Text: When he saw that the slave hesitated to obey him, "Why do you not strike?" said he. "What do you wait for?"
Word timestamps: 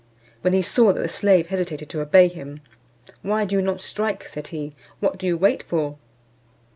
When 0.41 0.53
he 0.53 0.63
saw 0.63 0.93
that 0.93 1.01
the 1.03 1.07
slave 1.07 1.49
hesitated 1.49 1.87
to 1.89 2.01
obey 2.01 2.27
him, 2.27 2.61
"Why 3.21 3.45
do 3.45 3.55
you 3.57 3.61
not 3.61 3.81
strike?" 3.81 4.25
said 4.25 4.47
he. 4.47 4.73
"What 4.99 5.19
do 5.19 5.27
you 5.27 5.37
wait 5.37 5.61
for?" 5.61 5.99